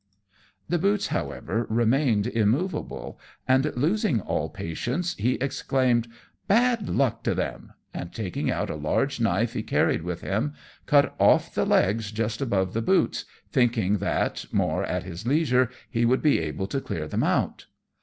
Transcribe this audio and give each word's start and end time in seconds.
The 0.67 0.79
boots, 0.79 1.09
however, 1.09 1.67
remained 1.69 2.25
immoveable, 2.25 3.19
and 3.47 3.71
losing 3.75 4.19
all 4.19 4.49
patience, 4.49 5.13
he 5.13 5.33
exclaimed, 5.35 6.07
"Bad 6.47 6.89
luck 6.89 7.21
to 7.25 7.35
them!" 7.35 7.73
and 7.93 8.11
taking 8.11 8.49
out 8.49 8.71
a 8.71 8.75
large 8.75 9.19
knife 9.19 9.53
he 9.53 9.61
carried 9.61 10.01
with 10.01 10.21
him, 10.21 10.53
cut 10.87 11.13
off 11.19 11.53
the 11.53 11.65
legs 11.67 12.11
just 12.11 12.41
above 12.41 12.73
the 12.73 12.81
boots, 12.81 13.25
thinking 13.51 13.99
that, 13.99 14.45
more 14.51 14.83
at 14.83 15.03
his 15.03 15.27
leisure, 15.27 15.69
he 15.87 16.03
would 16.03 16.23
be 16.23 16.39
able 16.39 16.65
to 16.65 16.81
clear 16.81 17.07
them 17.07 17.21
out. 17.21 17.67